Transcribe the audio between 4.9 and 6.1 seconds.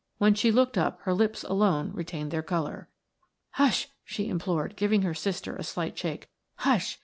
her sister a slight